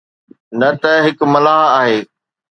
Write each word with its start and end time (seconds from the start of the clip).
نه 0.59 0.69
ته 0.81 0.91
هڪ 1.05 1.17
ملاح 1.33 1.61
آهي. 1.79 1.97